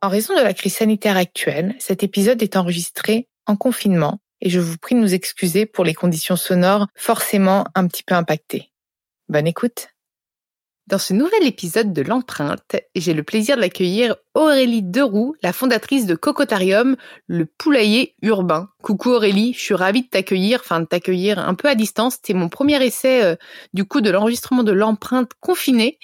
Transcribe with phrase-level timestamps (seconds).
[0.00, 4.60] En raison de la crise sanitaire actuelle, cet épisode est enregistré en confinement et je
[4.60, 8.70] vous prie de nous excuser pour les conditions sonores forcément un petit peu impactées.
[9.28, 9.88] Bonne écoute.
[10.86, 16.06] Dans ce nouvel épisode de l'empreinte, j'ai le plaisir de l'accueillir Aurélie Deroux, la fondatrice
[16.06, 18.68] de Cocotarium, le poulailler urbain.
[18.80, 22.14] Coucou Aurélie, je suis ravie de t'accueillir, enfin de t'accueillir un peu à distance.
[22.14, 23.34] C'était mon premier essai euh,
[23.74, 25.98] du coup de l'enregistrement de l'empreinte confinée,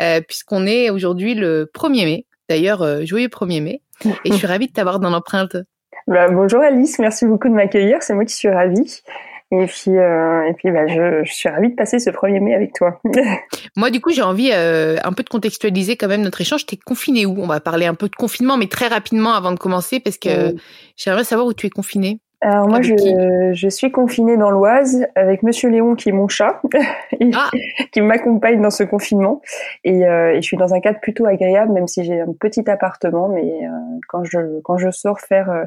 [0.00, 2.26] euh, puisqu'on est aujourd'hui le 1er mai.
[2.48, 3.82] D'ailleurs, euh, joyeux 1er mai.
[4.24, 5.56] Et je suis ravie de t'avoir dans l'empreinte.
[6.08, 8.00] Bah, bonjour Alice, merci beaucoup de m'accueillir.
[8.00, 9.02] C'est moi qui suis ravie.
[9.50, 12.54] Et puis, euh, et puis bah, je, je, suis ravie de passer ce 1er mai
[12.54, 13.00] avec toi.
[13.76, 16.64] moi, du coup, j'ai envie euh, un peu de contextualiser quand même notre échange.
[16.64, 17.40] T'es confiné où?
[17.40, 20.54] On va parler un peu de confinement, mais très rapidement avant de commencer, parce que
[20.96, 22.20] j'aimerais savoir où tu es confiné.
[22.42, 26.60] Alors moi, je, je, suis confinée dans l'Oise avec Monsieur Léon qui est mon chat,
[27.34, 27.50] ah.
[27.92, 29.40] qui m'accompagne dans ce confinement.
[29.84, 32.68] Et, euh, et, je suis dans un cadre plutôt agréable, même si j'ai un petit
[32.68, 33.28] appartement.
[33.28, 33.68] Mais euh,
[34.08, 35.64] quand je quand je sors faire euh,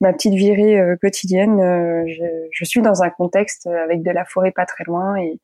[0.00, 4.24] ma petite virée euh, quotidienne, euh, je, je, suis dans un contexte avec de la
[4.24, 5.40] forêt pas très loin et,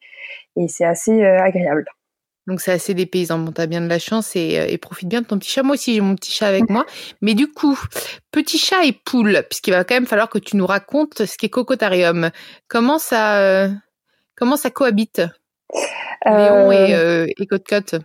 [0.56, 1.86] et c'est assez agréable.
[2.46, 3.38] Donc c'est assez des paysans.
[3.38, 5.62] Bon, t'as bien de la chance et, euh, et, profite bien de ton petit chat.
[5.62, 6.86] Moi aussi, j'ai mon petit chat avec moi.
[7.20, 7.78] Mais du coup,
[8.32, 11.48] petit chat et poule, puisqu'il va quand même falloir que tu nous racontes ce qu'est
[11.48, 12.30] Cocotarium.
[12.68, 13.68] Comment ça, euh,
[14.36, 15.22] comment ça cohabite?
[16.26, 17.96] Léon et, euh, et Côte-Côte?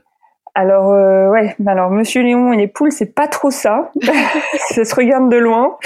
[0.55, 3.91] Alors euh, ouais, alors Monsieur Léon et les poules, c'est pas trop ça.
[4.69, 5.77] ça se regarde de loin.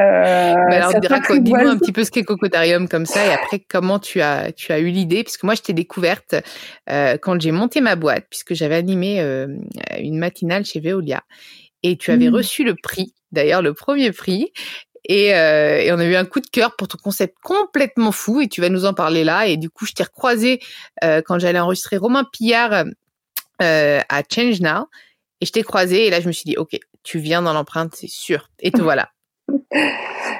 [0.00, 0.92] Euh, bah alors
[1.38, 4.72] dis-nous un petit peu ce qu'est Cocotarium comme ça et après comment tu as tu
[4.72, 5.22] as eu l'idée?
[5.22, 6.34] Puisque moi je t'ai découverte
[6.90, 9.48] euh, quand j'ai monté ma boîte puisque j'avais animé euh,
[9.98, 11.22] une matinale chez Veolia
[11.82, 12.34] et tu avais mmh.
[12.34, 14.50] reçu le prix, d'ailleurs le premier prix
[15.08, 18.40] et, euh, et, on a eu un coup de cœur pour ton concept complètement fou
[18.40, 19.46] et tu vas nous en parler là.
[19.46, 20.60] Et du coup, je t'ai recroisé
[21.04, 22.84] euh, quand j'allais enregistrer Romain Pillard
[23.62, 24.86] euh, à Change Now
[25.40, 27.94] et je t'ai croisé et là je me suis dit ok tu viens dans l'empreinte
[27.94, 29.10] c'est sûr et te voilà.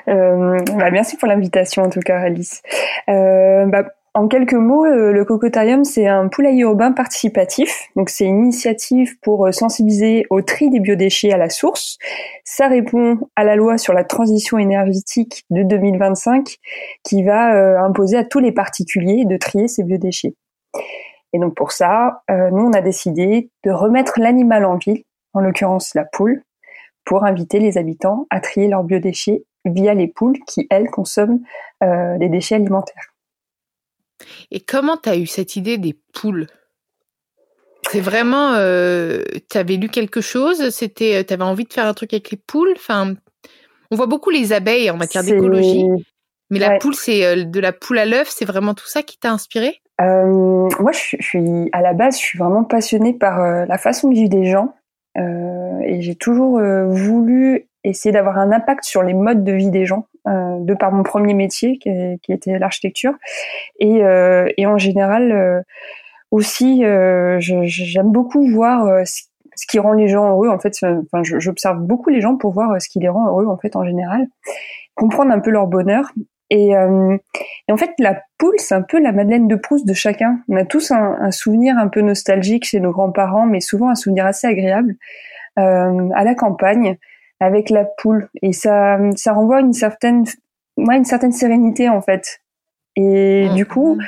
[0.09, 2.63] euh, bah, merci pour l'invitation en tout cas Alice.
[3.09, 3.85] Euh, bah,
[4.15, 7.89] en quelques mots, euh, le Cocotarium, c'est un poulailler urbain participatif.
[7.97, 11.99] Donc, c'est une initiative pour euh, sensibiliser au tri des biodéchets à la source.
[12.43, 16.57] Ça répond à la loi sur la transition énergétique de 2025
[17.05, 20.33] qui va imposer à tous les particuliers de trier ces biodéchets.
[21.37, 25.03] Et donc pour ça, euh, nous, on a décidé de remettre l'animal en ville,
[25.35, 26.43] en l'occurrence la poule,
[27.05, 31.41] pour inviter les habitants à trier leurs biodéchets via les poules qui, elles, consomment
[31.85, 33.13] euh, des déchets alimentaires.
[34.51, 36.47] Et comment tu as eu cette idée des poules?
[37.91, 40.71] C'est vraiment, euh, tu avais lu quelque chose?
[40.71, 42.73] C'était, tu avais envie de faire un truc avec les poules?
[42.77, 43.13] Enfin,
[43.91, 45.85] on voit beaucoup les abeilles en matière d'écologie,
[46.49, 48.31] mais la poule, c'est de la poule à l'œuf.
[48.31, 49.83] C'est vraiment tout ça qui t'a inspiré?
[50.01, 53.79] Euh, moi, je, je, suis à la base, je suis vraiment passionnée par euh, la
[53.79, 54.75] façon de vivre des gens,
[55.17, 59.71] euh, et j'ai toujours euh, voulu essayer d'avoir un impact sur les modes de vie
[59.71, 61.91] des gens, euh, de par mon premier métier qui,
[62.23, 63.15] qui était l'architecture,
[63.79, 64.01] et,
[64.57, 65.65] et, en général
[66.31, 66.83] aussi,
[67.39, 69.23] j'aime beaucoup voir ce,
[69.55, 70.49] ce, qui rend les gens heureux.
[70.49, 73.57] En fait, enfin, j'observe beaucoup les gens pour voir ce qui les rend heureux en
[73.57, 74.27] fait en général,
[74.97, 76.13] comprendre un peu leur bonheur
[76.51, 77.17] et, euh,
[77.69, 80.41] et, en fait, la poule, c'est un peu la Madeleine de Proust de chacun.
[80.49, 83.95] On a tous un, un souvenir un peu nostalgique chez nos grands-parents, mais souvent un
[83.95, 84.97] souvenir assez agréable
[85.59, 86.99] euh, à la campagne
[87.41, 88.29] avec la poule.
[88.43, 90.25] Et ça, ça renvoie une certaine,
[90.77, 92.41] ouais, une certaine sérénité en fait.
[92.95, 93.55] Et mmh.
[93.55, 93.99] du coup,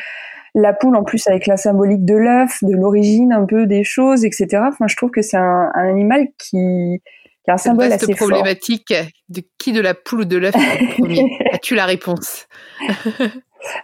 [0.55, 4.25] la poule, en plus avec la symbolique de l'œuf, de l'origine un peu des choses,
[4.25, 4.63] etc.
[4.69, 7.03] Enfin, je trouve que c'est un, un animal qui
[7.49, 8.95] un symbole assez problématique
[9.29, 10.55] de qui de la poule ou de l'œuf
[10.99, 11.39] premier.
[11.53, 12.47] As-tu la réponse?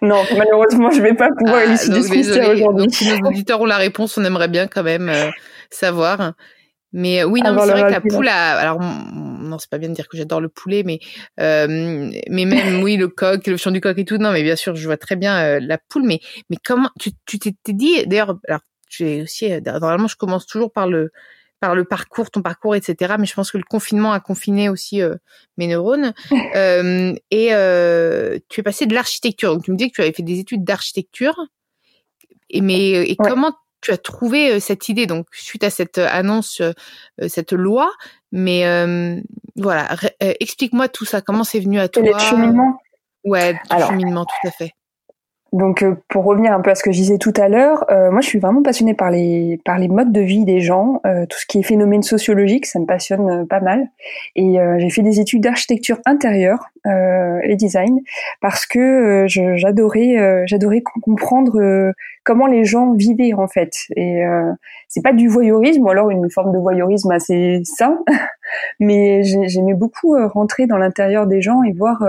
[0.03, 2.87] Non, malheureusement, je vais pas pouvoir ah, élucider ce aujourd'hui.
[2.93, 5.31] Si nos auditeurs ont la réponse, on aimerait bien quand même euh,
[5.69, 6.35] savoir.
[6.95, 9.89] Mais euh, oui, non, c'est vrai que la poule, a, alors non, c'est pas bien
[9.89, 11.01] de dire que j'adore le poulet, mais
[11.41, 11.67] euh,
[12.31, 14.17] mais même oui, le coq, le chant du coq et tout.
[14.17, 16.05] Non, mais bien sûr, je vois très bien euh, la poule.
[16.05, 16.21] Mais
[16.51, 20.87] mais comment tu tu t'es dit d'ailleurs alors j'ai aussi normalement je commence toujours par
[20.87, 21.11] le
[21.65, 23.15] par le parcours, ton parcours, etc.
[23.19, 25.15] Mais je pense que le confinement a confiné aussi euh,
[25.57, 26.13] mes neurones.
[26.57, 29.55] euh, et euh, tu es passé de l'architecture.
[29.55, 31.35] Donc tu me dis que tu avais fait des études d'architecture.
[32.51, 35.07] Et mais et comment tu as trouvé cette idée?
[35.07, 36.61] Donc, suite à cette annonce,
[37.27, 37.91] cette loi,
[38.31, 38.65] mais
[39.57, 41.23] voilà, explique-moi tout ça.
[41.23, 42.79] Comment c'est venu à toi Le cheminement.
[43.25, 44.73] Ouais, le cheminement, tout à fait.
[45.55, 48.11] Donc euh, pour revenir un peu à ce que je disais tout à l'heure, euh,
[48.11, 51.27] moi je suis vraiment passionnée par les par les modes de vie des gens, euh,
[51.27, 53.87] tout ce qui est phénomène sociologique, ça me passionne pas mal.
[54.35, 58.01] Et j'ai fait des études d'architecture intérieure et design
[58.41, 61.93] parce que j'adorais j'adorais comprendre
[62.25, 63.73] comment les gens vivaient en fait.
[63.97, 64.23] Et
[64.89, 68.01] c'est pas du voyeurisme ou alors une forme de voyeurisme assez sain,
[68.81, 72.03] mais j'aimais beaucoup rentrer dans l'intérieur des gens et voir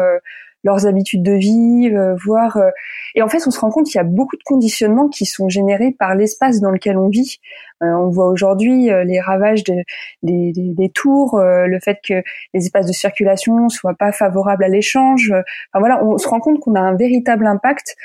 [0.66, 2.58] leurs habitudes de vie, euh, voir.
[2.58, 2.72] Euh,
[3.14, 5.48] et en fait, on se rend compte qu'il y a beaucoup de conditionnements qui sont
[5.48, 7.38] générés par l'espace dans lequel on vit.
[7.84, 9.76] Euh, on voit aujourd'hui les ravages de,
[10.24, 12.16] des, des, des, tours, le fait que
[12.54, 15.32] les espaces de circulation soient pas favorables à l'échange.
[15.32, 17.96] Enfin voilà, on se rend compte qu'on a un véritable impact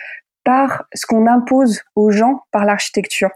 [0.44, 3.30] par ce qu'on impose aux gens par l'architecture.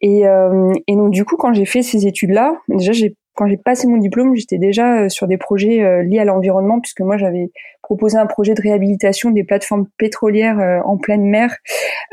[0.00, 3.86] Et, et donc du coup, quand j'ai fait ces études-là, déjà j'ai quand j'ai passé
[3.88, 7.50] mon diplôme, j'étais déjà sur des projets liés à l'environnement puisque moi j'avais
[7.82, 11.54] proposer un projet de réhabilitation des plateformes pétrolières euh, en pleine mer.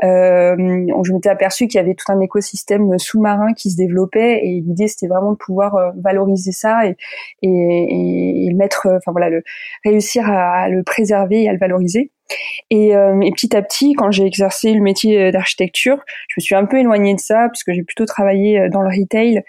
[0.03, 4.61] Euh, je m'étais aperçu qu'il y avait tout un écosystème sous-marin qui se développait et
[4.61, 6.97] l'idée c'était vraiment de pouvoir euh, valoriser ça et,
[7.43, 9.43] et, et mettre, enfin voilà, le,
[9.85, 12.11] réussir à, le préserver et à le valoriser.
[12.69, 15.97] Et, et, petit à petit, quand j'ai exercé le métier d'architecture,
[16.27, 19.43] je me suis un peu éloignée de ça puisque j'ai plutôt travaillé dans le retail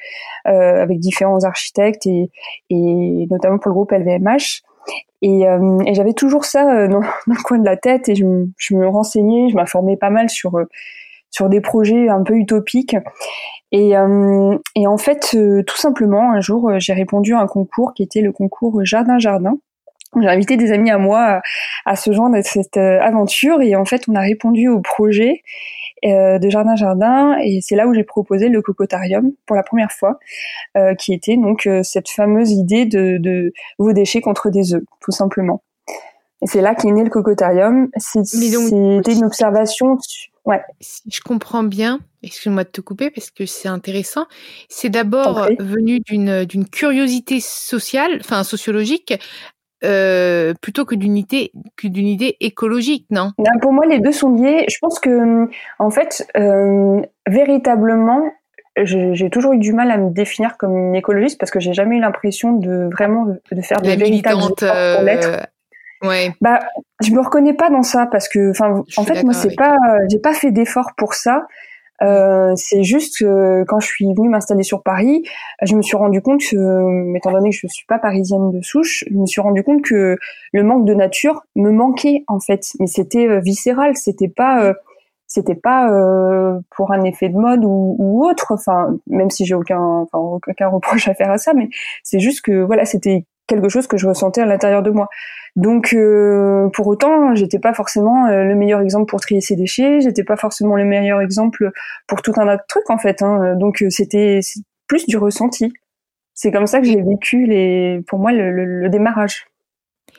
[0.46, 2.30] euh, avec différents architectes et,
[2.70, 4.62] et, notamment pour le groupe LVMH.
[5.22, 8.24] Et, euh, et j'avais toujours ça euh, dans, le coin de la tête et je,
[8.56, 10.64] je me renseignais, je m'informais pas mal sur euh,
[11.32, 12.96] sur des projets un peu utopiques.
[13.70, 18.20] Et, et en fait, tout simplement, un jour, j'ai répondu à un concours qui était
[18.20, 19.56] le concours Jardin Jardin.
[20.20, 21.40] J'ai invité des amis à moi
[21.86, 25.42] à, se joindre à cette aventure et en fait, on a répondu au projet
[26.06, 29.92] euh, de Jardin Jardin et c'est là où j'ai proposé le cocotarium pour la première
[29.92, 30.18] fois,
[30.78, 34.82] euh, qui était donc euh, cette fameuse idée de, de, vos déchets contre des œufs,
[35.00, 35.62] tout simplement.
[36.42, 37.90] Et c'est là qu'est né le cocotarium.
[37.98, 39.98] C'était une observation.
[40.46, 40.62] Ouais.
[40.80, 44.24] Si je comprends bien, excuse-moi de te couper parce que c'est intéressant.
[44.70, 49.12] C'est d'abord venu d'une curiosité sociale, enfin sociologique,
[49.82, 53.32] euh, plutôt que d'une idée, que d'une idée écologique, non?
[53.38, 54.66] Ben, Pour moi, les deux sont liés.
[54.68, 55.48] Je pense que,
[55.78, 58.22] en fait, euh, véritablement,
[58.76, 61.96] j'ai toujours eu du mal à me définir comme une écologiste parce que j'ai jamais
[61.96, 65.28] eu l'impression de vraiment de faire des véritables efforts pour l'être.
[65.28, 66.34] Euh, ouais.
[66.40, 66.60] Bah,
[67.02, 69.76] je me reconnais pas dans ça parce que, enfin, en fait, moi, c'est pas,
[70.10, 71.46] j'ai pas fait d'efforts pour ça.
[72.02, 75.22] Euh, c'est juste que quand je suis venue m'installer sur Paris,
[75.62, 79.04] je me suis rendu compte que, étant donné que je suis pas parisienne de souche,
[79.10, 80.16] je me suis rendu compte que
[80.52, 82.64] le manque de nature me manquait en fait.
[82.80, 84.74] Mais c'était euh, viscéral, c'était pas, euh,
[85.26, 88.52] c'était pas euh, pour un effet de mode ou, ou autre.
[88.52, 91.68] Enfin, même si j'ai aucun, enfin, aucun reproche à faire à ça, mais
[92.02, 95.08] c'est juste que voilà, c'était quelque chose que je ressentais à l'intérieur de moi.
[95.56, 100.00] Donc euh, pour autant, j'étais pas forcément euh, le meilleur exemple pour trier ses déchets,
[100.00, 101.70] j'étais pas forcément le meilleur exemple
[102.06, 103.20] pour tout un tas de trucs en fait.
[103.20, 103.56] Hein.
[103.56, 104.40] Donc euh, c'était
[104.86, 105.72] plus du ressenti.
[106.34, 109.46] C'est comme ça que j'ai vécu les, pour moi le, démarrage.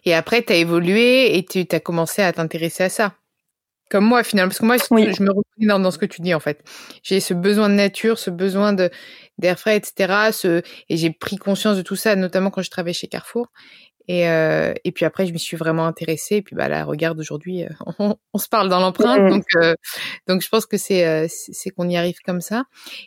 [0.05, 3.13] Et après, tu as évolué et tu as commencé à t'intéresser à ça.
[3.91, 6.33] Comme moi, finalement, parce que moi, je me reconnais dans, dans, ce que tu dis,
[6.33, 6.63] en fait.
[7.03, 8.89] J'ai ce besoin de nature, ce besoin de
[9.37, 10.31] d'air frais, etc.
[10.31, 13.47] Ce, et j'ai pris conscience de tout ça, notamment quand je travaillais chez Carrefour.
[14.07, 16.37] Et, euh, et puis après, je m'y suis vraiment intéressée.
[16.37, 17.65] Et puis bah là, regarde, aujourd'hui,
[17.99, 19.27] on, on, se parle dans l'empreinte.
[19.27, 19.75] Donc, euh,
[20.25, 22.63] donc je pense que c'est euh, c'est qu'on y arrive comme ça.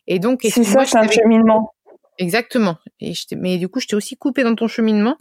[0.06, 1.72] Et donc, c'est ça, c'est un cheminement.
[2.18, 2.76] Exactement.
[3.00, 5.16] Et je mais du coup, je t'ai aussi coupé dans ton cheminement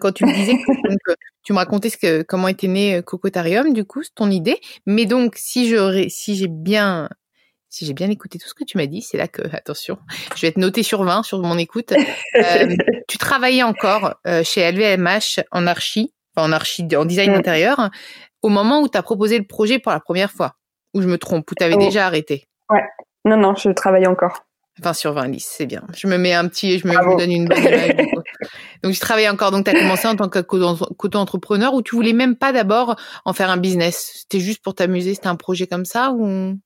[0.00, 0.98] quand tu me disais que donc,
[1.42, 4.60] tu me racontais ce que, comment était né Cocotarium, du coup, c'est ton idée.
[4.86, 7.08] Mais donc, si je si j'ai bien
[7.68, 9.98] si j'ai bien écouté tout ce que tu m'as dit, c'est là que, attention,
[10.34, 11.92] je vais être notée sur 20 sur mon écoute.
[11.92, 12.76] Euh,
[13.08, 17.90] tu travaillais encore euh, chez LVMH en archi, enfin en archi, en design intérieur,
[18.42, 20.54] au moment où tu as proposé le projet pour la première fois.
[20.94, 21.80] Ou je me trompe, ou tu avais oh.
[21.80, 22.48] déjà arrêté?
[22.70, 22.84] Ouais.
[23.26, 24.45] Non, non, je travaillais encore.
[24.82, 25.82] 20 sur 20, Lise, c'est bien.
[25.94, 27.96] Je me mets un petit, je me, donne une bonne image.
[28.84, 29.50] donc, je travaillais encore.
[29.50, 33.50] Donc, tu as commencé en tant qu'auto-entrepreneur ou tu voulais même pas d'abord en faire
[33.50, 34.12] un business?
[34.20, 35.14] C'était juste pour t'amuser?
[35.14, 36.58] C'était un projet comme ça ou?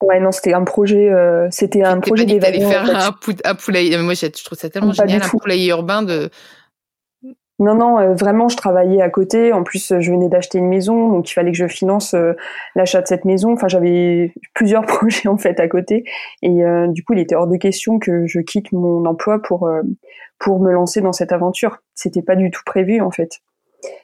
[0.00, 2.70] Ouais, non, c'était un projet, euh, c'était un projet d'évasion.
[2.70, 3.12] faire
[3.44, 3.96] un, poulailler.
[3.98, 6.30] Moi, je trouve ça tellement génial, un poulailler urbain de.
[7.60, 9.52] Non, non, euh, vraiment, je travaillais à côté.
[9.52, 12.34] En plus, je venais d'acheter une maison, donc il fallait que je finance euh,
[12.76, 13.52] l'achat de cette maison.
[13.52, 16.04] Enfin, j'avais plusieurs projets en fait à côté,
[16.42, 19.68] et du coup, il était hors de question que je quitte mon emploi pour
[20.38, 21.78] pour me lancer dans cette aventure.
[21.94, 23.40] C'était pas du tout prévu en fait.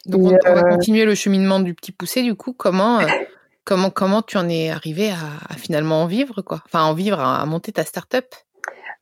[0.07, 2.23] Donc, on, va continuer le cheminement du petit poussé.
[2.23, 3.01] Du coup, comment
[3.65, 6.63] comment comment tu en es arrivé à, finalement en vivre quoi?
[6.67, 8.27] Enfin en vivre, à, monter ta start-up?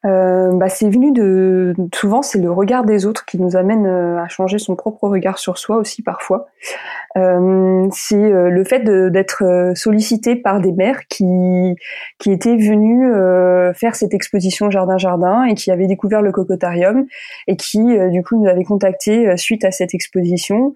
[0.05, 4.19] Euh, bah, c'est venu de souvent c'est le regard des autres qui nous amène euh,
[4.19, 6.49] à changer son propre regard sur soi aussi parfois.
[7.17, 11.77] Euh, c'est euh, le fait d'être euh, sollicité par des maires qui
[12.19, 13.03] qui étaient venus
[13.75, 17.07] faire cette exposition jardin jardin et qui avaient découvert le cocotarium
[17.47, 17.81] et qui
[18.11, 20.75] du coup nous avaient contacté suite à cette exposition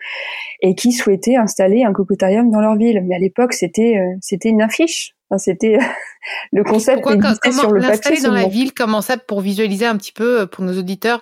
[0.61, 3.03] et qui souhaitaient installer un cocotarium dans leur ville.
[3.05, 5.79] Mais à l'époque c'était c'était une affiche c'était
[6.53, 8.21] le concept Pourquoi, existait sur le papier.
[8.23, 11.21] dans la ville, comment ça, pour visualiser un petit peu pour nos auditeurs,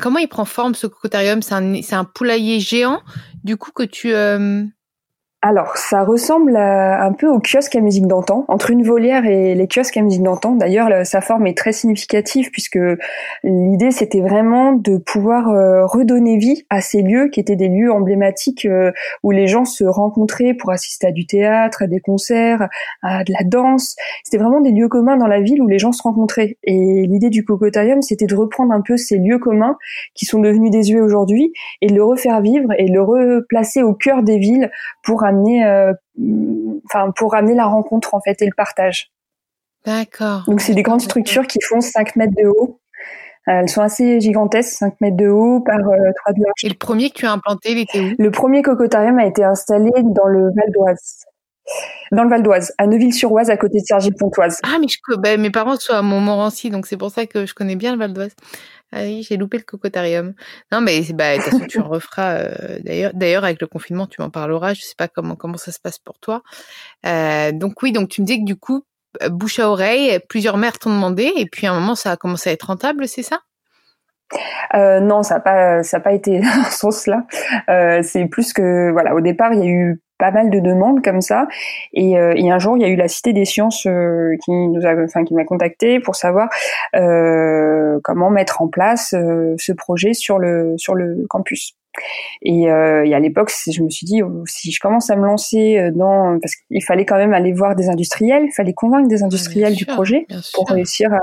[0.00, 1.42] comment il prend forme ce cocotarium?
[1.42, 3.02] C'est un, un poulailler géant
[3.44, 4.64] du coup que tu euh,
[5.48, 9.68] alors, ça ressemble un peu au kiosque à musique d'antan, entre une volière et les
[9.68, 10.56] kiosques à musique d'antan.
[10.56, 12.78] D'ailleurs, sa forme est très significative puisque
[13.44, 17.92] l'idée c'était vraiment de pouvoir euh, redonner vie à ces lieux qui étaient des lieux
[17.92, 18.90] emblématiques euh,
[19.22, 22.68] où les gens se rencontraient pour assister à du théâtre, à des concerts,
[23.02, 23.94] à de la danse.
[24.24, 26.58] C'était vraiment des lieux communs dans la ville où les gens se rencontraient.
[26.64, 29.78] Et l'idée du cocotarium, c'était de reprendre un peu ces lieux communs
[30.14, 33.94] qui sont devenus désuets aujourd'hui et de le refaire vivre et de le replacer au
[33.94, 34.70] cœur des villes
[35.02, 35.92] pour amener, euh,
[36.86, 39.10] enfin pour amener la rencontre en fait et le partage.
[39.84, 40.42] D'accord.
[40.46, 42.80] Donc c'est des grandes structures qui font 5 mètres de haut.
[43.46, 46.64] Elles sont assez gigantesques, 5 mètres de haut par 3 euh, de large.
[46.64, 48.14] Et le premier que tu as implanté, il était où?
[48.18, 51.24] Le premier cocotarium a été installé dans le Val d'Oise.
[52.10, 54.60] Dans le Val d'Oise, à Neuville-sur-Oise, à côté de Cergy-Pontoise.
[54.64, 57.54] Ah, mais je, ben, mes parents sont à Montmorency, donc c'est pour ça que je
[57.54, 58.34] connais bien le Val d'Oise.
[58.92, 60.34] Ah oui, j'ai loupé le cocotarium.
[60.70, 62.34] Non, mais bah, de toute façon, tu en referas.
[62.34, 64.74] Euh, d'ailleurs, d'ailleurs, avec le confinement, tu m'en parleras.
[64.74, 66.42] Je sais pas comment comment ça se passe pour toi.
[67.04, 68.84] Euh, donc oui, donc tu me dis que du coup,
[69.22, 72.16] euh, bouche à oreille, plusieurs mères t'ont demandé, et puis à un moment, ça a
[72.16, 73.40] commencé à être rentable, c'est ça?
[74.74, 77.26] Euh, non, ça n'a pas, ça pas été dans ce sens-là.
[77.68, 81.02] Euh, c'est plus que, voilà, au départ, il y a eu pas mal de demandes
[81.02, 81.46] comme ça.
[81.92, 84.50] Et, euh, et un jour, il y a eu la Cité des Sciences euh, qui
[84.52, 86.48] nous a, enfin, qui m'a contacté pour savoir
[86.94, 91.76] euh, comment mettre en place ce projet sur le sur le campus.
[92.42, 95.24] Et, euh, et à l'époque, je me suis dit, oh, si je commence à me
[95.24, 99.08] lancer euh, dans, parce qu'il fallait quand même aller voir des industriels, il fallait convaincre
[99.08, 101.20] des industriels du projet pour réussir à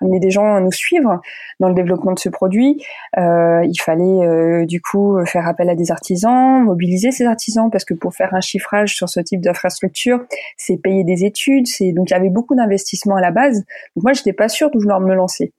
[0.00, 1.20] amener des gens à nous suivre
[1.58, 2.82] dans le développement de ce produit.
[3.18, 7.84] Euh, il fallait euh, du coup faire appel à des artisans, mobiliser ces artisans, parce
[7.84, 10.24] que pour faire un chiffrage sur ce type d'infrastructure,
[10.56, 13.64] c'est payer des études, c'est donc il y avait beaucoup d'investissements à la base.
[13.96, 15.52] Donc moi, j'étais pas sûre de vouloir me lancer.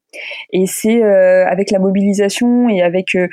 [0.52, 3.28] Et c'est euh, avec la mobilisation et avec euh,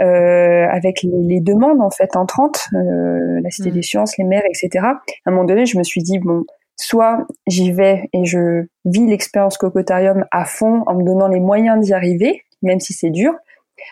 [0.00, 3.74] euh avec les, les, demandes en fait entrantes, euh, la Cité mm.
[3.74, 4.84] des Sciences, les maires, etc.
[4.84, 6.44] À un moment donné, je me suis dit bon,
[6.76, 11.84] soit j'y vais et je vis l'expérience Cocotarium à fond en me donnant les moyens
[11.84, 13.34] d'y arriver, même si c'est dur,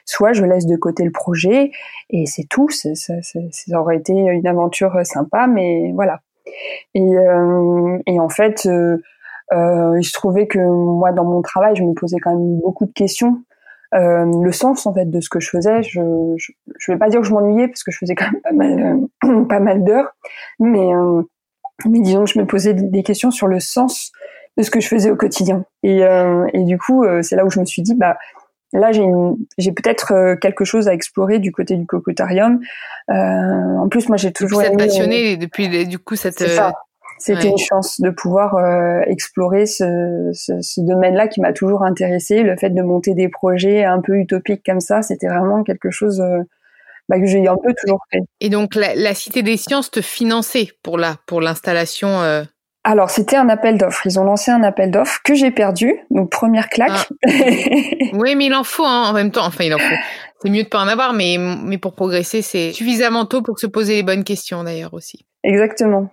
[0.04, 1.72] soit je laisse de côté le projet
[2.08, 2.70] et c'est tout.
[2.70, 6.20] Ça, ça, ça, aurait été une aventure sympa, mais voilà.
[6.94, 7.10] Et,
[8.06, 8.68] et en fait,
[9.52, 12.58] euh, euh, il se trouvait que moi, dans mon travail, je me posais quand même
[12.60, 13.42] beaucoup de questions.
[13.92, 16.00] Euh, le sens en fait de ce que je faisais, je,
[16.36, 18.52] je, je vais pas dire que je m'ennuyais parce que je faisais quand même pas
[18.52, 20.12] mal, euh, pas mal d'heures,
[20.60, 21.22] mais euh,
[21.86, 24.12] mais disons que je me posais des questions sur le sens
[24.56, 25.64] de ce que je faisais au quotidien.
[25.82, 28.16] Et, euh, et du coup, c'est là où je me suis dit, bah
[28.72, 29.06] là j'ai
[29.58, 32.60] j'ai peut-être quelque chose à explorer du côté du cocotarium.
[33.08, 36.44] en plus, moi j'ai toujours depuis passionné depuis du coup cette
[37.20, 42.42] c'était une chance de pouvoir euh, explorer ce, ce, ce domaine-là qui m'a toujours intéressé.
[42.42, 46.20] Le fait de monter des projets un peu utopiques comme ça, c'était vraiment quelque chose
[46.20, 46.42] euh,
[47.08, 48.20] bah, que j'ai un peu toujours fait.
[48.40, 52.42] Et donc la, la, Cité des Sciences te finançait pour la pour l'installation euh...
[52.82, 54.06] Alors c'était un appel d'offres.
[54.06, 56.00] Ils ont lancé un appel d'offres que j'ai perdu.
[56.10, 56.90] Donc première claque.
[57.26, 57.30] Ah.
[58.14, 59.44] oui, mais il en faut hein, en même temps.
[59.44, 59.94] Enfin, il en faut.
[60.42, 63.66] C'est mieux de pas en avoir, mais mais pour progresser, c'est suffisamment tôt pour se
[63.66, 65.26] poser les bonnes questions d'ailleurs aussi.
[65.42, 66.10] Exactement.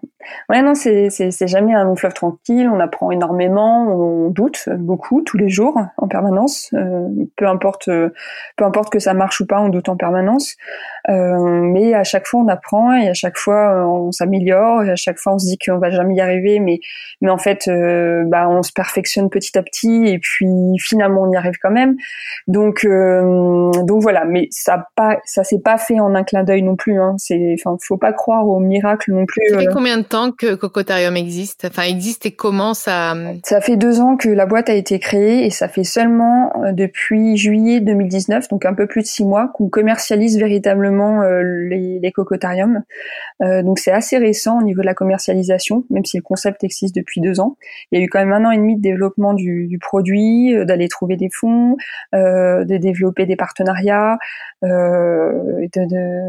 [0.49, 2.69] Ouais, non, c'est, c'est, c'est jamais un long fleuve tranquille.
[2.71, 6.69] On apprend énormément, on doute beaucoup tous les jours, en permanence.
[6.73, 8.09] Euh, peu importe, euh,
[8.55, 10.55] peu importe que ça marche ou pas, on doute en permanence.
[11.09, 14.83] Euh, mais à chaque fois, on apprend et à chaque fois, euh, on s'améliore.
[14.83, 16.79] Et à chaque fois, on se dit qu'on va jamais y arriver, mais,
[17.21, 20.47] mais en fait, euh, bah, on se perfectionne petit à petit et puis
[20.79, 21.95] finalement, on y arrive quand même.
[22.47, 24.25] Donc, donc voilà.
[24.25, 26.99] Mais ça pas, ça s'est pas fait en un clin d'œil non plus.
[26.99, 27.15] Hein.
[27.17, 29.11] C'est, enfin, faut pas croire au miracle
[29.51, 33.61] ça fait euh, combien de temps que Cocotarium existe Enfin, existe et comment ça Ça
[33.61, 37.37] fait deux ans que la boîte a été créée et ça fait seulement euh, depuis
[37.37, 42.11] juillet 2019, donc un peu plus de six mois, qu'on commercialise véritablement moment les, les
[42.11, 42.83] cocotariums.
[43.41, 47.21] donc c'est assez récent au niveau de la commercialisation, même si le concept existe depuis
[47.21, 47.57] deux ans.
[47.91, 50.55] Il y a eu quand même un an et demi de développement du, du produit,
[50.65, 51.75] d'aller trouver des fonds,
[52.13, 54.17] de développer des partenariats,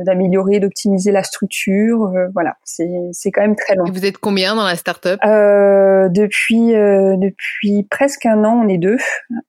[0.05, 2.13] d'améliorer, d'optimiser la structure.
[2.35, 5.21] voilà, c'est quand même très Et vous êtes combien dans la startup?
[5.23, 8.99] Depuis depuis presque un an, on est deux.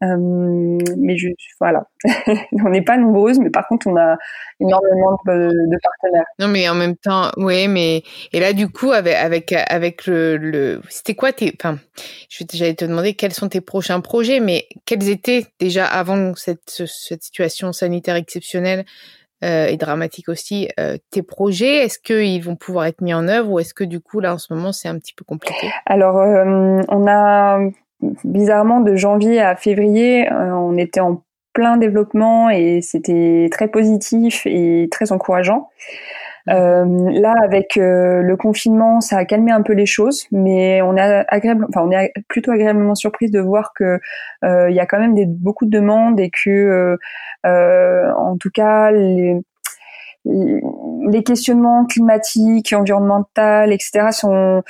[0.01, 1.87] mais je, voilà,
[2.63, 4.17] on n'est pas nombreuses, mais par contre, on a
[4.59, 6.25] énormément de, partenaires.
[6.39, 10.81] Non, mais en même temps, oui, mais et là, du coup, avec avec avec le,
[10.89, 11.79] c'était quoi tes, enfin,
[12.29, 17.23] j'allais te demander quels sont tes prochains projets, mais quels étaient déjà avant cette cette
[17.23, 18.85] situation sanitaire exceptionnelle?
[19.43, 23.51] Euh, et dramatique aussi euh, tes projets Est-ce qu'ils vont pouvoir être mis en œuvre
[23.51, 25.69] ou est-ce que du coup là en ce moment c'est un petit peu compliqué?
[25.85, 27.59] Alors euh, on a
[28.23, 34.87] bizarrement de janvier à février on était en plein développement et c'était très positif et
[34.91, 35.69] très encourageant.
[36.49, 40.95] Euh, là, avec euh, le confinement, ça a calmé un peu les choses, mais on
[40.97, 43.99] est agréable, enfin, on est plutôt agréablement surprise de voir que
[44.43, 46.97] euh, il y a quand même des, beaucoup de demandes et que,
[47.43, 49.39] en tout cas, les,
[50.25, 54.63] les questionnements climatiques, environnementaux, etc., sont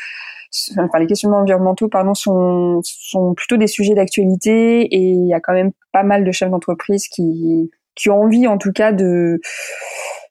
[0.79, 5.39] enfin les questionnements environnementaux pardon sont sont plutôt des sujets d'actualité et il y a
[5.39, 9.39] quand même pas mal de chefs d'entreprise qui qui ont envie en tout cas de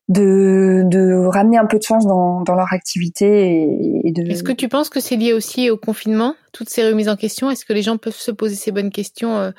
[0.08, 3.62] de, de ramener un peu de sens dans, dans leur activité
[4.04, 4.22] et, de.
[4.30, 7.50] Est-ce que tu penses que c'est lié aussi au confinement, toutes ces remises en question?
[7.50, 9.50] Est-ce que les gens peuvent se poser ces bonnes questions euh,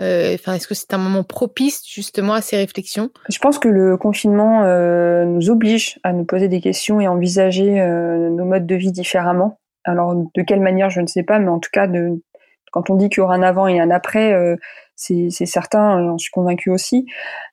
[0.00, 3.10] euh, Enfin, est-ce que c'est un moment propice justement à ces réflexions?
[3.28, 7.12] Je pense que le confinement euh, nous oblige à nous poser des questions et à
[7.12, 9.60] envisager nos modes de vie différemment.
[9.84, 12.20] Alors de quelle manière, je ne sais pas, mais en tout cas, de,
[12.74, 14.56] quand on dit qu'il y aura un avant et un après, euh,
[14.96, 17.06] c'est certain, j'en suis convaincue aussi.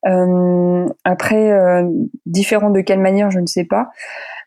[0.08, 1.88] Euh, après, euh,
[2.26, 3.90] différent de quelle manière, je ne sais pas.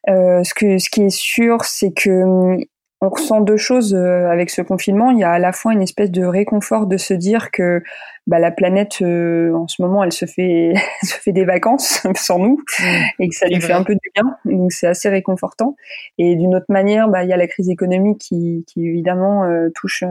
[0.09, 2.59] ce que ce qui est sûr, c'est que
[3.05, 5.11] on ressent deux choses euh, avec ce confinement.
[5.11, 7.83] Il y a à la fois une espèce de réconfort de se dire que
[8.27, 12.39] bah, la planète, euh, en ce moment, elle se fait, se fait des vacances sans
[12.39, 12.85] nous mmh.
[13.21, 14.37] et que ça lui fait un peu du bien.
[14.45, 15.77] Donc c'est assez réconfortant.
[16.19, 19.69] Et d'une autre manière, bah, il y a la crise économique qui, qui évidemment euh,
[19.75, 20.05] touche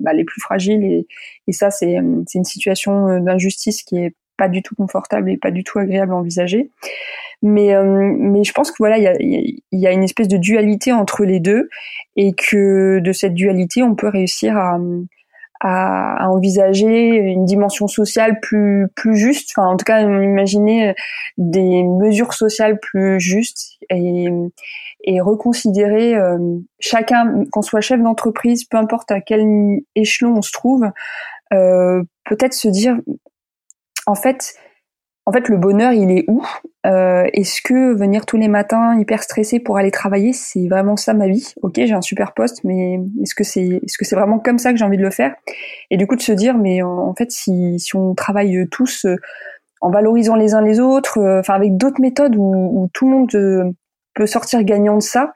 [0.00, 1.06] bah, les plus fragiles et,
[1.46, 5.64] et ça c'est une situation d'injustice qui est pas du tout confortable et pas du
[5.64, 6.70] tout agréable à envisager.
[7.42, 9.14] Mais, euh, mais je pense que voilà, il y a,
[9.72, 11.70] y a, une espèce de dualité entre les deux
[12.16, 14.78] et que de cette dualité, on peut réussir à,
[15.60, 19.52] à, envisager une dimension sociale plus, plus juste.
[19.56, 20.94] Enfin, en tout cas, imaginer
[21.38, 24.28] des mesures sociales plus justes et,
[25.04, 26.38] et reconsidérer euh,
[26.78, 29.42] chacun, qu'on soit chef d'entreprise, peu importe à quel
[29.94, 30.86] échelon on se trouve,
[31.52, 32.96] euh, peut-être se dire
[34.06, 34.54] en fait,
[35.30, 36.44] en fait, le bonheur, il est où?
[36.86, 41.14] Euh, Est-ce que venir tous les matins hyper stressé pour aller travailler, c'est vraiment ça
[41.14, 41.54] ma vie?
[41.62, 44.72] Ok, j'ai un super poste, mais est-ce que c'est est-ce que c'est vraiment comme ça
[44.72, 45.36] que j'ai envie de le faire?
[45.90, 49.14] Et du coup, de se dire, mais en, fait, si, si on travaille tous euh,
[49.80, 53.74] en valorisant les uns les autres, euh, enfin avec d'autres méthodes où, tout le monde
[54.14, 55.32] peut sortir gagnant de ça,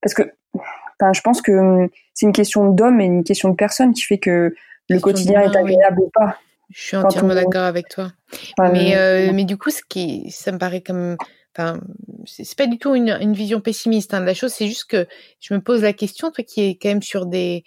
[0.00, 0.22] parce que,
[0.54, 4.02] enfin, je pense que hum, c'est une question d'homme et une question de personne qui
[4.02, 4.54] fait que
[4.88, 6.36] le quotidien est agréable ou pas.
[6.74, 8.10] Je suis entièrement d'accord avec toi.
[8.58, 11.16] mais, euh, mais du coup, ce qui, ça me paraît comme,
[11.56, 11.80] enfin,
[12.26, 14.52] c'est pas du tout une, une vision pessimiste hein, de la chose.
[14.52, 15.06] C'est juste que
[15.38, 17.62] je me pose la question, toi qui es quand même sur des,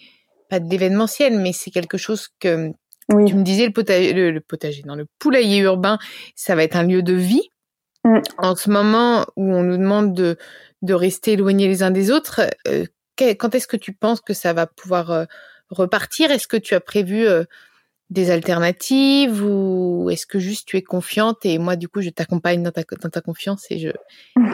[0.49, 2.73] pas de l'événementiel, mais c'est quelque chose que
[3.13, 3.25] oui.
[3.25, 5.99] tu me disais le potager, le, potager, non, le poulailler urbain,
[6.35, 7.49] ça va être un lieu de vie.
[8.03, 8.19] Mm.
[8.39, 10.37] En ce moment où on nous demande de,
[10.81, 12.83] de rester éloignés les uns des autres, euh,
[13.17, 15.23] quand est-ce que tu penses que ça va pouvoir euh,
[15.69, 16.29] repartir?
[16.29, 17.25] Est-ce que tu as prévu
[18.09, 22.63] des alternatives ou est-ce que juste tu es confiante et moi du coup je t'accompagne
[22.63, 23.89] dans ta, dans ta confiance et je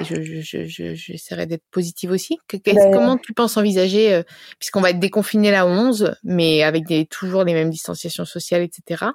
[0.01, 0.23] j'essaierai
[0.65, 2.39] je, je, je, d'être positive aussi?
[2.65, 4.23] Ben, comment tu penses envisager euh,
[4.57, 9.05] puisqu'on va être déconfiné la 11 mais avec des toujours les mêmes distanciations sociales etc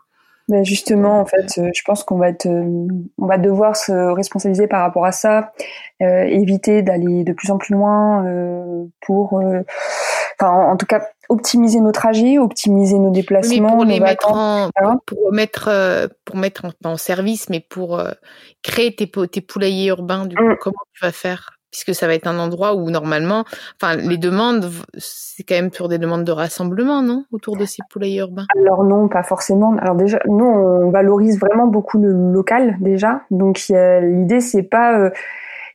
[0.50, 3.92] ben justement, en fait, euh, je pense qu'on va être, euh, on va devoir se
[3.92, 5.52] responsabiliser par rapport à ça,
[6.00, 8.24] éviter d'aller de plus en plus loin
[9.02, 9.34] pour,
[10.40, 14.70] enfin, en, tout cas, optimiser nos trajets, optimiser nos déplacements, pour les mettre en,
[15.06, 18.02] pour mettre, pour mettre en, service, mais pour
[18.62, 20.56] créer tes, tes poulaillers urbains, du coup, mm.
[20.60, 21.50] comment tu vas faire?
[21.70, 23.44] Puisque ça va être un endroit où normalement,
[23.80, 27.82] enfin, les demandes, c'est quand même pour des demandes de rassemblement, non, autour de ces
[27.90, 29.76] poulaillers urbains Alors non, pas forcément.
[29.76, 33.20] Alors déjà, nous, on valorise vraiment beaucoup le local déjà.
[33.30, 35.10] Donc l'idée, c'est pas, euh,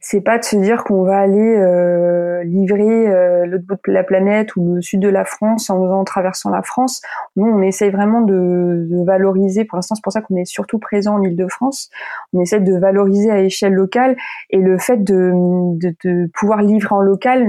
[0.05, 4.03] c'est pas de se dire qu'on va aller euh, livrer euh, l'autre bout de la
[4.03, 7.01] planète ou le sud de la France en, en traversant la France.
[7.37, 9.63] Nous, on essaye vraiment de, de valoriser.
[9.63, 11.89] Pour l'instant, c'est pour ça qu'on est surtout présent en Île-de-France.
[12.33, 14.17] On essaie de valoriser à échelle locale
[14.49, 15.31] et le fait de,
[15.77, 17.47] de, de pouvoir livrer en local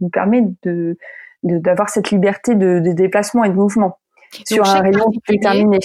[0.00, 0.96] nous permet de
[1.44, 3.98] d'avoir cette liberté de, de, déplacement et de mouvement
[4.44, 5.78] sur un rayon déterminé.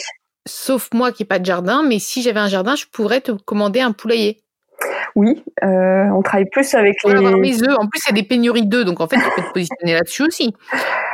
[0.48, 3.32] Sauf moi qui n'ai pas de jardin, mais si j'avais un jardin, je pourrais te
[3.32, 4.44] commander un poulailler.
[5.16, 7.14] Oui, euh, on travaille plus avec les.
[7.36, 7.76] mes œufs.
[7.78, 9.94] En plus, il y a des pénuries d'œufs, donc en fait, tu peux te positionner
[9.94, 10.54] là-dessus aussi.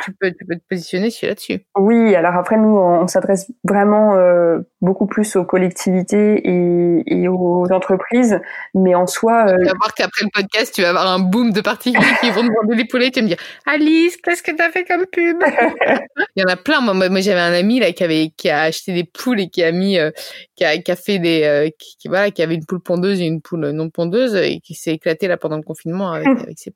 [0.03, 1.59] Tu peux, tu peux te positionner là-dessus.
[1.77, 7.65] Oui, alors après, nous, on, s'adresse vraiment euh, beaucoup plus aux collectivités et, et, aux
[7.71, 8.39] entreprises,
[8.73, 9.47] mais en soi.
[9.47, 9.57] Euh...
[9.57, 12.43] Tu vas voir qu'après le podcast, tu vas avoir un boom de particuliers qui vont
[12.43, 13.11] demander des poulets.
[13.11, 15.37] Tu vas me dire, Alice, qu'est-ce que tu as fait comme pub?
[16.35, 16.81] Il y en a plein.
[16.81, 19.63] Moi, moi j'avais un ami là qui avait qui a acheté des poules et qui
[19.63, 20.11] a mis, euh,
[20.55, 23.41] qui a, qui a fait des, qui, voilà, qui avait une poule pondeuse et une
[23.41, 26.73] poule non pondeuse et qui s'est éclaté là pendant le confinement avec, avec ses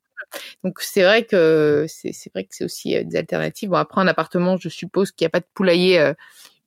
[0.62, 3.70] donc c'est vrai que c'est vrai que c'est aussi euh, des alternatives.
[3.70, 6.14] Bon après en appartement, je suppose qu'il n'y a pas de poulailler euh,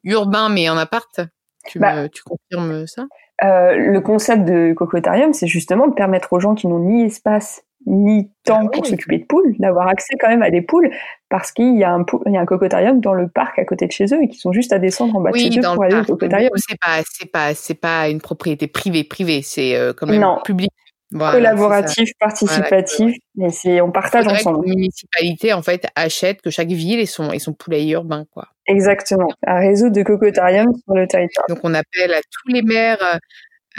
[0.04, 1.21] urbain, mais en appart.
[1.65, 3.08] Tu, bah, tu confirmes ça?
[3.43, 7.63] euh, Le concept de cocotarium, c'est justement de permettre aux gens qui n'ont ni espace
[7.86, 10.90] ni temps ah pour s'occuper de poules, d'avoir accès quand même à des poules,
[11.30, 13.88] parce qu'il y a un il y a un cocotarium dans le parc à côté
[13.88, 15.84] de chez eux et qui sont juste à descendre en bas de chez eux pour
[15.84, 16.52] aller au cocotarium.
[16.56, 20.72] C'est pas c'est pas c'est pas une propriété privée privée, c'est quand même public
[21.18, 24.66] collaboratif, participatif, mais c'est on partage ensemble.
[24.66, 28.50] Que municipalité en fait achète que chaque ville ait son et son poulailler urbain quoi.
[28.66, 31.46] Exactement, un réseau de cocotariums sur le territoire.
[31.48, 33.20] Donc on appelle à tous les maires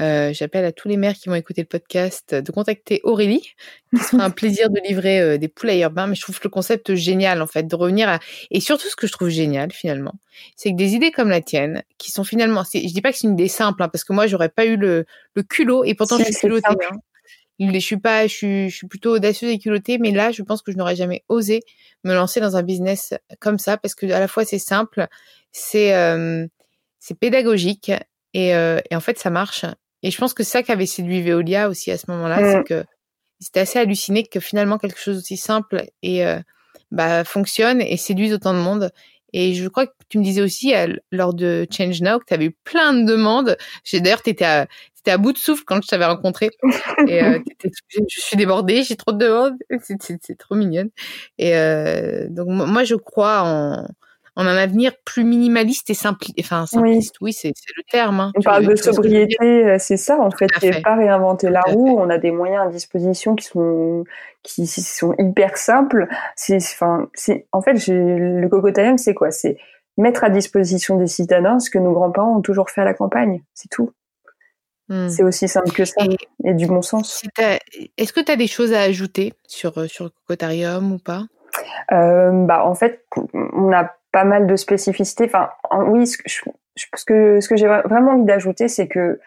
[0.01, 3.55] euh, j'appelle à tous les maires qui vont écouter le podcast de contacter Aurélie,
[3.95, 6.07] qui sera un plaisir de livrer euh, des poulaillers urbains.
[6.07, 8.21] Mais je trouve le concept génial, en fait, de revenir à...
[8.51, 10.15] Et surtout, ce que je trouve génial, finalement,
[10.57, 12.65] c'est que des idées comme la tienne, qui sont finalement...
[12.73, 14.77] Je dis pas que c'est une idée simple, hein, parce que moi, j'aurais pas eu
[14.77, 16.69] le, le culot, et pourtant, je suis culottée.
[16.69, 16.97] Hein.
[17.61, 20.63] Je suis pas, je suis, je suis plutôt audacieuse et culottée, mais là, je pense
[20.63, 21.61] que je n'aurais jamais osé
[22.05, 25.09] me lancer dans un business comme ça parce que à la fois c'est simple,
[25.51, 26.47] c'est, euh,
[27.01, 27.91] c'est pédagogique
[28.35, 29.65] et, euh, et en fait ça marche.
[30.03, 32.85] Et je pense que c'est ça qu'avait séduit Veolia aussi à ce moment-là, c'est que
[33.41, 36.39] c'était assez halluciné que finalement quelque chose aussi simple et euh,
[36.91, 38.91] bah fonctionne et séduise autant de monde.
[39.33, 40.73] Et je crois que tu me disais aussi
[41.13, 43.59] lors de Change Now que tu avais eu plein de demandes.
[43.93, 44.67] D'ailleurs, tu étais à,
[45.07, 46.51] à bout de souffle quand je t'avais rencontré.
[47.09, 49.57] Et euh, je suis débordée, j'ai trop de demandes.
[49.83, 50.91] C'est trop mignonne.
[51.39, 53.87] Et euh, donc moi, je crois en,
[54.39, 56.25] en un avenir plus minimaliste et simple.
[56.39, 58.21] Enfin, simpliste, oui, c'est le terme.
[58.21, 58.33] Hein.
[58.37, 60.47] On parle de sobriété, euh, c'est ça en fait.
[60.61, 61.99] C'est pas réinventer la roue.
[61.99, 64.05] On a des moyens à disposition qui sont
[64.45, 66.07] qui sont hyper simples.
[66.37, 69.33] C'est enfin, c'est en fait, le cocotarium, c'est quoi?
[69.33, 69.59] C'est
[69.97, 73.43] mettre à disposition des citadins ce que nos grands-parents ont toujours fait à la campagne.
[73.55, 73.91] C'est tout.
[74.89, 75.09] Hmm.
[75.09, 76.05] C'est aussi simple que ça
[76.45, 77.25] et, du bon sens.
[77.99, 81.25] Est-ce que tu as des choses à ajouter sur, euh, sur le cocotarium ou pas?
[81.93, 85.25] Euh, bah, En fait, on a pas mal de spécificités.
[85.27, 85.51] Enfin,
[85.87, 89.21] oui, ce que, ce que, ce que j'ai vraiment envie d'ajouter, c'est que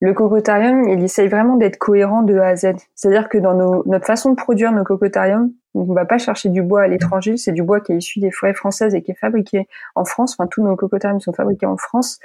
[0.00, 2.72] le cocotarium, il essaye vraiment d'être cohérent de A à Z.
[2.94, 6.48] C'est-à-dire que dans nos, notre façon de produire nos cocotariums, on ne va pas chercher
[6.48, 9.10] du bois à l'étranger, c'est du bois qui est issu des forêts françaises et qui
[9.10, 10.36] est fabriqué en France.
[10.38, 12.18] Enfin, tous nos cocotariums sont fabriqués en France.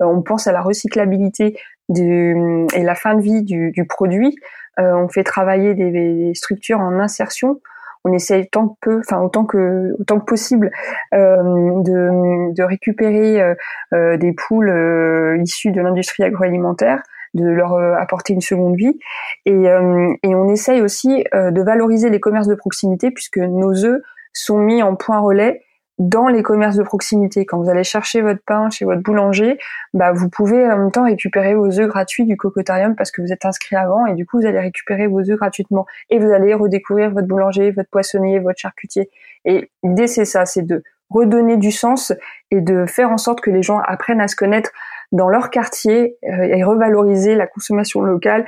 [0.00, 4.36] Euh, on pense à la recyclabilité du, et la fin de vie du, du produit.
[4.78, 7.60] Euh, on fait travailler des, des, structures en insertion.
[8.08, 10.70] On essaye tant que enfin autant que autant que possible,
[11.12, 11.42] euh,
[11.82, 13.54] de, de, récupérer euh,
[13.92, 17.02] euh des poules issues de l'industrie agroalimentaire
[17.34, 18.98] de leur apporter une seconde vie.
[19.44, 24.00] Et, et on essaye aussi de valoriser les commerces de proximité puisque nos œufs
[24.32, 25.65] sont mis en point relais
[25.98, 27.46] dans les commerces de proximité.
[27.46, 29.58] Quand vous allez chercher votre pain chez votre boulanger,
[29.94, 33.32] bah vous pouvez en même temps récupérer vos œufs gratuits du cocotarium parce que vous
[33.32, 36.52] êtes inscrit avant et du coup vous allez récupérer vos œufs gratuitement et vous allez
[36.54, 39.10] redécouvrir votre boulanger, votre poissonnier, votre charcutier.
[39.44, 42.12] Et l'idée c'est ça, c'est de redonner du sens
[42.50, 44.70] et de faire en sorte que les gens apprennent à se connaître
[45.12, 48.44] dans leur quartier euh, et revaloriser la consommation locale.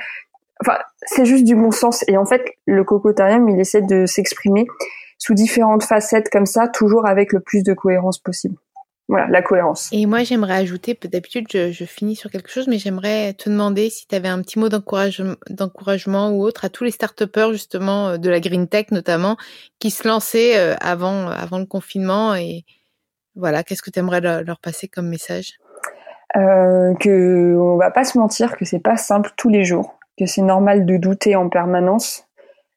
[0.61, 2.03] Enfin, c'est juste du bon sens.
[2.09, 4.67] Et en fait, le cocotarium, il essaie de s'exprimer
[5.19, 8.55] sous différentes facettes comme ça, toujours avec le plus de cohérence possible.
[9.09, 9.89] Voilà, la cohérence.
[9.91, 13.89] Et moi, j'aimerais ajouter, d'habitude, je, je, finis sur quelque chose, mais j'aimerais te demander
[13.89, 18.17] si tu avais un petit mot d'encouragement ou autre à tous les start justement, euh,
[18.17, 19.35] de la green tech notamment,
[19.79, 22.35] qui se lançaient euh, avant, avant le confinement.
[22.35, 22.65] Et
[23.35, 25.53] voilà, qu'est-ce que tu aimerais leur, passer comme message?
[26.37, 30.27] Euh, Que on va pas se mentir, que c'est pas simple tous les jours, que
[30.27, 32.25] c'est normal de douter en permanence,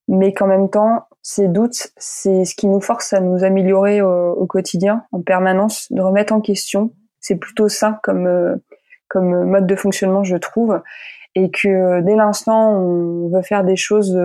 [0.09, 4.47] mais qu'en même temps, ces doutes, c'est ce qui nous force à nous améliorer au,
[4.47, 6.93] quotidien, en permanence, de remettre en question.
[7.21, 8.57] C'est plutôt ça comme euh,
[9.09, 10.81] comme mode de fonctionnement, je trouve.
[11.35, 14.19] et que dès l'instant on veut faire des choses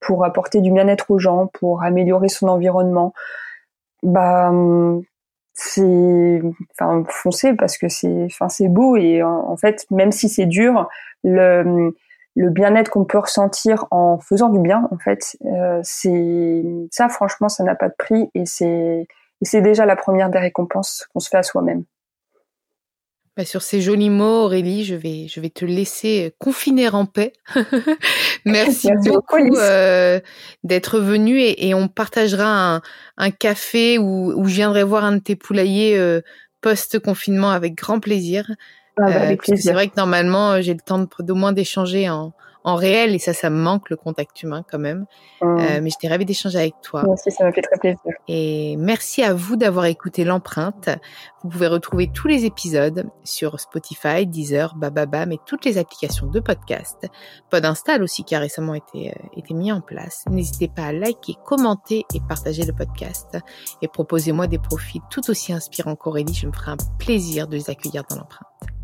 [0.00, 3.12] pour apporter du bien-être aux gens, pour améliorer son environnement,
[4.02, 4.52] bah
[5.56, 6.42] c'est
[6.78, 10.88] enfin foncer parce que c'est enfin c'est beau et en, fait même si c'est dur
[11.24, 11.94] le
[12.36, 17.48] le bien-être qu'on peut ressentir en faisant du bien en fait euh, c'est ça franchement
[17.48, 19.06] ça n'a pas de prix et c'est
[19.42, 21.84] c'est déjà la première des récompenses qu'on se fait à soi-même.
[23.36, 27.34] Bah, sur ces jolis mots, Aurélie, je vais, je vais te laisser confiner en paix.
[28.46, 30.20] Merci, beaucoup euh,
[30.64, 32.80] d'être venue et, on partagera
[33.18, 36.22] un, café où, je viendrai voir un de tes poulaillers euh,
[36.62, 38.50] post-confinement avec grand plaisir.
[38.98, 42.32] Ah, bah, euh, c'est vrai que normalement, j'ai le temps d'au moins d'échanger en,
[42.66, 45.06] en réel et ça, ça me manque le contact humain quand même.
[45.40, 45.46] Mmh.
[45.46, 47.08] Euh, mais j'étais ravie d'échanger avec toi.
[47.08, 48.12] Aussi, ça m'a fait très plaisir.
[48.26, 50.90] Et merci à vous d'avoir écouté l'empreinte.
[51.44, 56.40] Vous pouvez retrouver tous les épisodes sur Spotify, Deezer, Bababam et toutes les applications de
[56.40, 57.06] podcast.
[57.50, 60.24] Podinstall aussi qui a récemment été, euh, été mis en place.
[60.28, 63.38] N'hésitez pas à liker, commenter et partager le podcast.
[63.80, 66.34] Et proposez-moi des profils tout aussi inspirants qu'Aurélie.
[66.34, 68.75] Je me ferai un plaisir de les accueillir dans l'empreinte.